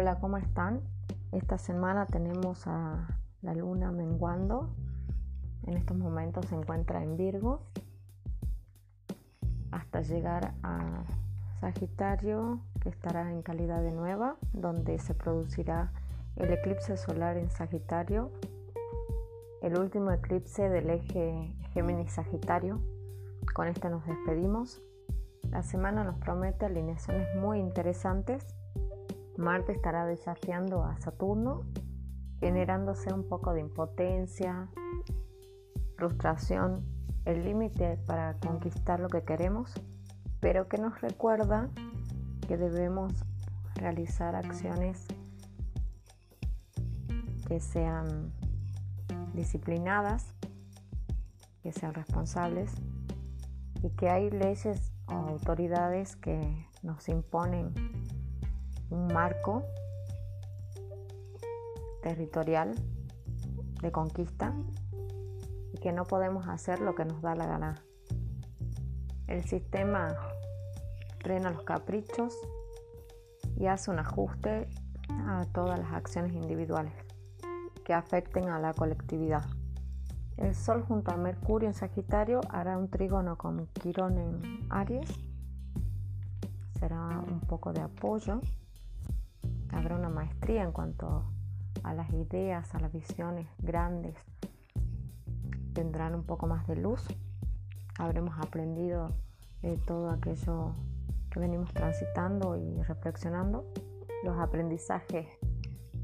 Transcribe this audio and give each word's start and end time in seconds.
Hola, 0.00 0.18
¿cómo 0.18 0.38
están? 0.38 0.80
Esta 1.30 1.58
semana 1.58 2.06
tenemos 2.06 2.66
a 2.66 3.06
la 3.42 3.52
luna 3.52 3.92
menguando. 3.92 4.70
En 5.66 5.76
estos 5.76 5.94
momentos 5.94 6.46
se 6.46 6.54
encuentra 6.54 7.02
en 7.02 7.18
Virgo 7.18 7.66
hasta 9.70 10.00
llegar 10.00 10.54
a 10.62 11.04
Sagitario, 11.60 12.60
que 12.80 12.88
estará 12.88 13.30
en 13.30 13.42
calidad 13.42 13.82
de 13.82 13.92
nueva, 13.92 14.36
donde 14.54 14.98
se 14.98 15.12
producirá 15.12 15.92
el 16.36 16.50
eclipse 16.50 16.96
solar 16.96 17.36
en 17.36 17.50
Sagitario, 17.50 18.30
el 19.60 19.78
último 19.78 20.12
eclipse 20.12 20.70
del 20.70 20.88
eje 20.88 21.54
Géminis-Sagitario. 21.74 22.80
Con 23.52 23.68
este 23.68 23.90
nos 23.90 24.06
despedimos. 24.06 24.80
La 25.50 25.62
semana 25.62 26.04
nos 26.04 26.16
promete 26.16 26.64
alineaciones 26.64 27.28
muy 27.36 27.58
interesantes 27.58 28.46
Marte 29.36 29.72
estará 29.72 30.04
desafiando 30.06 30.84
a 30.84 30.96
Saturno, 31.00 31.62
generándose 32.40 33.12
un 33.12 33.28
poco 33.28 33.52
de 33.52 33.60
impotencia, 33.60 34.68
frustración, 35.96 36.84
el 37.24 37.44
límite 37.44 37.98
para 38.06 38.34
conquistar 38.38 39.00
lo 39.00 39.08
que 39.08 39.22
queremos, 39.22 39.72
pero 40.40 40.68
que 40.68 40.78
nos 40.78 41.00
recuerda 41.00 41.68
que 42.48 42.56
debemos 42.56 43.12
realizar 43.74 44.34
acciones 44.34 45.06
que 47.46 47.60
sean 47.60 48.32
disciplinadas, 49.34 50.34
que 51.62 51.72
sean 51.72 51.94
responsables 51.94 52.72
y 53.82 53.90
que 53.90 54.08
hay 54.08 54.30
leyes 54.30 54.92
o 55.06 55.12
autoridades 55.12 56.16
que 56.16 56.66
nos 56.82 57.08
imponen 57.08 57.74
un 58.90 59.06
marco 59.08 59.64
territorial 62.02 62.74
de 63.80 63.92
conquista 63.92 64.54
y 65.72 65.78
que 65.78 65.92
no 65.92 66.04
podemos 66.04 66.48
hacer 66.48 66.80
lo 66.80 66.94
que 66.94 67.04
nos 67.04 67.22
da 67.22 67.34
la 67.34 67.46
gana. 67.46 67.82
El 69.26 69.44
sistema 69.44 70.08
frena 71.20 71.50
los 71.50 71.62
caprichos 71.62 72.36
y 73.56 73.66
hace 73.66 73.90
un 73.90 73.98
ajuste 73.98 74.68
a 75.08 75.44
todas 75.52 75.78
las 75.78 75.92
acciones 75.92 76.32
individuales 76.32 76.92
que 77.84 77.94
afecten 77.94 78.48
a 78.48 78.58
la 78.58 78.72
colectividad. 78.72 79.44
El 80.36 80.54
Sol 80.54 80.82
junto 80.82 81.10
a 81.10 81.16
Mercurio 81.16 81.68
en 81.68 81.74
Sagitario 81.74 82.40
hará 82.48 82.78
un 82.78 82.88
trígono 82.88 83.36
con 83.36 83.66
Quirón 83.66 84.18
en 84.18 84.66
Aries. 84.70 85.10
Será 86.78 87.18
un 87.18 87.40
poco 87.40 87.74
de 87.74 87.82
apoyo 87.82 88.40
habrá 89.72 89.96
una 89.96 90.08
maestría 90.08 90.62
en 90.62 90.72
cuanto 90.72 91.24
a 91.82 91.94
las 91.94 92.10
ideas, 92.10 92.74
a 92.74 92.80
las 92.80 92.92
visiones 92.92 93.46
grandes. 93.58 94.16
Tendrán 95.72 96.14
un 96.14 96.24
poco 96.24 96.46
más 96.46 96.66
de 96.66 96.76
luz. 96.76 97.06
Habremos 97.98 98.34
aprendido 98.38 99.10
de 99.62 99.76
todo 99.76 100.10
aquello 100.10 100.74
que 101.30 101.40
venimos 101.40 101.72
transitando 101.72 102.56
y 102.56 102.82
reflexionando. 102.82 103.64
Los 104.24 104.38
aprendizajes 104.38 105.26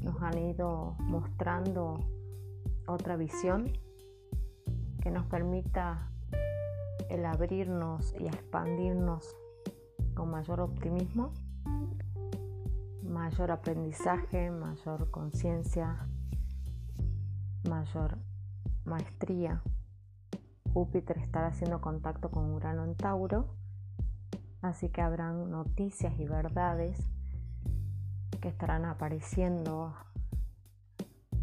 nos 0.00 0.20
han 0.22 0.38
ido 0.38 0.96
mostrando 1.00 2.00
otra 2.86 3.16
visión 3.16 3.72
que 5.02 5.10
nos 5.10 5.26
permita 5.26 6.10
el 7.08 7.24
abrirnos 7.24 8.14
y 8.18 8.26
expandirnos 8.26 9.36
con 10.14 10.30
mayor 10.30 10.60
optimismo 10.60 11.32
mayor 13.10 13.50
aprendizaje, 13.50 14.50
mayor 14.50 15.10
conciencia, 15.10 16.06
mayor 17.68 18.18
maestría. 18.84 19.62
Júpiter 20.72 21.18
estará 21.18 21.48
haciendo 21.48 21.80
contacto 21.80 22.30
con 22.30 22.52
Urano 22.52 22.84
en 22.84 22.94
Tauro, 22.94 23.56
así 24.62 24.88
que 24.88 25.02
habrán 25.02 25.50
noticias 25.50 26.18
y 26.20 26.26
verdades 26.26 27.10
que 28.40 28.48
estarán 28.48 28.84
apareciendo 28.84 29.94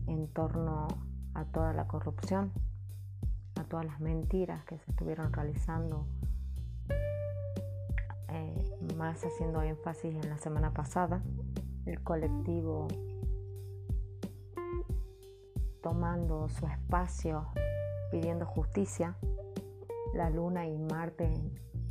en 0.08 0.28
torno 0.30 0.88
a 1.34 1.44
toda 1.46 1.74
la 1.74 1.88
corrupción, 1.88 2.54
a 3.60 3.66
todas 3.66 3.86
las 3.86 4.00
mentiras 4.00 4.64
que 4.64 4.80
se 4.80 4.92
estuvieron 4.92 5.34
realizando, 5.34 6.08
más 8.98 9.24
haciendo 9.24 9.62
énfasis 9.62 10.16
en 10.16 10.30
la 10.30 10.38
semana 10.40 10.74
pasada 10.74 11.22
el 11.86 12.04
colectivo 12.04 12.88
tomando 15.82 16.50
su 16.50 16.68
espacio, 16.68 17.48
pidiendo 18.12 18.46
justicia. 18.46 19.16
La 20.14 20.30
luna 20.30 20.68
y 20.68 20.78
Marte 20.78 21.32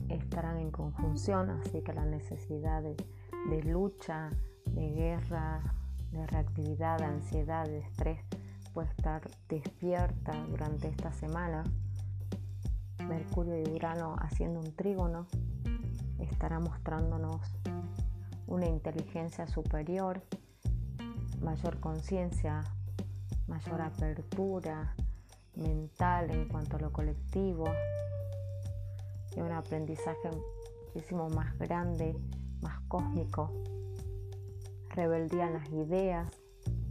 estarán 0.09 0.59
en 0.59 0.71
conjunción, 0.71 1.51
así 1.51 1.81
que 1.83 1.95
la 1.95 2.05
necesidad 2.05 2.83
de, 2.83 3.63
lucha, 3.63 4.31
de 4.67 4.91
guerra, 4.91 5.63
de 6.11 6.27
reactividad, 6.27 6.99
de 6.99 7.05
ansiedad, 7.05 7.65
de 7.67 7.79
estrés 7.79 8.21
puede 8.75 8.89
estar 8.89 9.23
despierta 9.49 10.33
durante 10.51 10.89
esta 10.89 11.13
semana. 11.13 11.65
Mercurio 13.09 13.57
y 13.59 13.71
Urano 13.73 14.17
haciendo 14.19 14.61
un 14.61 14.75
trígono 14.75 15.27
estará 16.19 16.59
mostrándonos 16.59 17.41
una 18.47 18.67
inteligencia 18.67 19.47
superior, 19.47 20.23
mayor 21.41 21.81
conciencia, 21.81 22.63
mayor 23.47 23.83
apertura 23.83 24.95
mental 25.55 26.31
en 26.31 26.49
cuanto 26.49 26.77
a 26.77 26.81
lo 26.81 26.93
colectivo 26.93 27.65
y 29.35 29.41
un 29.41 29.53
aprendizaje 29.53 30.31
muchísimo 30.95 31.29
más 31.31 31.59
grande, 31.59 32.17
más 32.63 32.81
cósmico, 32.89 33.53
rebeldía 34.91 35.47
en 35.47 35.55
las 35.55 35.69
ideas, 35.71 36.31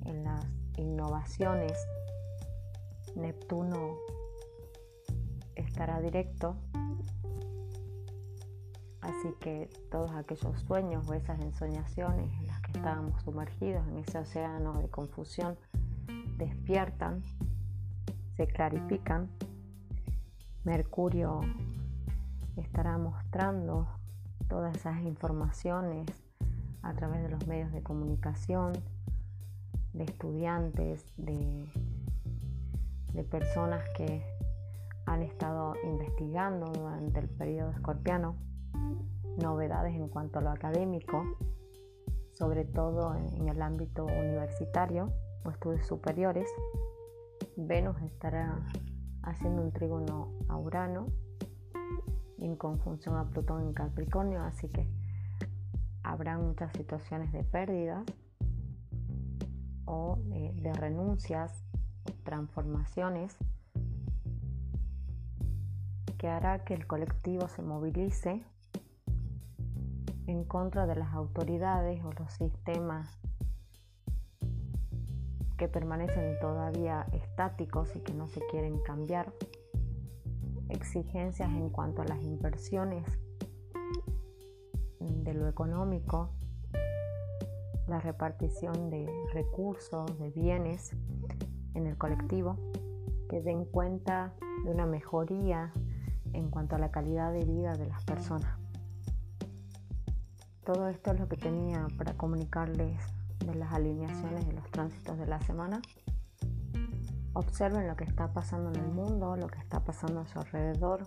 en 0.05 0.23
las 0.23 0.45
innovaciones. 0.77 1.73
Neptuno 3.15 3.97
estará 5.55 6.01
directo 6.01 6.57
Así 9.05 9.35
que 9.39 9.69
todos 9.91 10.09
aquellos 10.15 10.59
sueños 10.61 11.07
o 11.07 11.13
esas 11.13 11.39
ensoñaciones 11.39 12.31
en 12.39 12.47
las 12.47 12.59
que 12.61 12.71
estábamos 12.71 13.21
sumergidos 13.21 13.87
en 13.87 13.99
ese 13.99 14.17
océano 14.17 14.81
de 14.81 14.89
confusión 14.89 15.57
despiertan, 16.37 17.21
se 18.35 18.47
clarifican. 18.47 19.29
Mercurio 20.63 21.41
estará 22.57 22.97
mostrando 22.97 23.87
todas 24.49 24.75
esas 24.75 24.99
informaciones 25.01 26.07
a 26.81 26.95
través 26.95 27.21
de 27.21 27.29
los 27.29 27.45
medios 27.45 27.71
de 27.73 27.83
comunicación, 27.83 28.73
de 29.93 30.03
estudiantes, 30.03 31.05
de, 31.17 31.69
personas 33.29 33.83
que 33.95 34.25
han 35.05 35.21
estado 35.21 35.75
investigando 35.83 36.71
durante 36.71 37.19
el 37.19 37.29
periodo 37.29 37.69
escorpiano 37.71 38.35
novedades 39.37 39.95
en 39.95 40.07
cuanto 40.07 40.39
a 40.39 40.41
lo 40.41 40.49
académico, 40.49 41.23
sobre 42.31 42.65
todo 42.65 43.15
en 43.15 43.47
el 43.47 43.61
ámbito 43.61 44.05
universitario 44.05 45.11
o 45.43 45.49
estudios 45.49 45.85
superiores. 45.87 46.49
Venus 47.57 48.01
estará 48.01 48.59
haciendo 49.23 49.61
un 49.61 49.71
trígono 49.71 50.31
a 50.47 50.57
Urano 50.57 51.07
en 52.37 52.55
conjunción 52.55 53.15
a 53.15 53.29
Plutón 53.29 53.63
en 53.63 53.73
Capricornio, 53.73 54.41
así 54.41 54.67
que 54.69 54.87
habrá 56.03 56.37
muchas 56.37 56.71
situaciones 56.73 57.31
de 57.31 57.43
pérdidas 57.43 58.03
o 59.85 60.17
de, 60.25 60.51
de 60.53 60.73
renuncias, 60.73 61.63
transformaciones 62.23 63.35
que 66.17 66.27
hará 66.27 66.63
que 66.63 66.73
el 66.73 66.87
colectivo 66.87 67.47
se 67.47 67.61
movilice 67.61 68.43
en 70.27 70.43
contra 70.43 70.87
de 70.87 70.95
las 70.95 71.13
autoridades 71.13 72.03
o 72.03 72.11
los 72.13 72.33
sistemas 72.33 73.19
que 75.57 75.67
permanecen 75.67 76.39
todavía 76.39 77.05
estáticos 77.13 77.95
y 77.95 77.99
que 77.99 78.13
no 78.13 78.27
se 78.27 78.41
quieren 78.51 78.79
cambiar, 78.79 79.31
exigencias 80.69 81.49
en 81.49 81.69
cuanto 81.69 82.01
a 82.01 82.05
las 82.05 82.21
inversiones 82.23 83.05
de 84.99 85.33
lo 85.33 85.47
económico, 85.47 86.29
la 87.87 87.99
repartición 87.99 88.89
de 88.89 89.07
recursos, 89.33 90.17
de 90.19 90.31
bienes 90.31 90.95
en 91.73 91.87
el 91.87 91.97
colectivo, 91.97 92.57
que 93.29 93.41
den 93.41 93.65
cuenta 93.65 94.33
de 94.65 94.71
una 94.71 94.85
mejoría 94.85 95.71
en 96.33 96.49
cuanto 96.49 96.75
a 96.75 96.79
la 96.79 96.91
calidad 96.91 97.31
de 97.31 97.45
vida 97.45 97.73
de 97.73 97.87
las 97.87 98.03
personas. 98.03 98.64
Todo 100.65 100.87
esto 100.87 101.11
es 101.11 101.19
lo 101.19 101.27
que 101.27 101.37
tenía 101.37 101.85
para 101.95 102.15
comunicarles 102.15 102.99
de 103.45 103.53
las 103.53 103.71
alineaciones 103.71 104.47
y 104.47 104.51
los 104.51 104.67
tránsitos 104.71 105.15
de 105.19 105.27
la 105.27 105.39
semana. 105.41 105.79
Observen 107.33 107.87
lo 107.87 107.95
que 107.95 108.03
está 108.03 108.33
pasando 108.33 108.71
en 108.71 108.83
el 108.83 108.91
mundo, 108.91 109.35
lo 109.35 109.45
que 109.45 109.59
está 109.59 109.83
pasando 109.83 110.21
a 110.21 110.27
su 110.27 110.39
alrededor, 110.39 111.05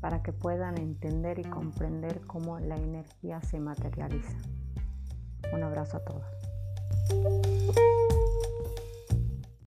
para 0.00 0.22
que 0.22 0.32
puedan 0.32 0.78
entender 0.78 1.40
y 1.40 1.44
comprender 1.44 2.20
cómo 2.24 2.60
la 2.60 2.76
energía 2.76 3.40
se 3.42 3.58
materializa. 3.58 4.38
Un 5.52 5.64
abrazo 5.64 5.96
a 5.96 6.04
todos. 6.04 6.26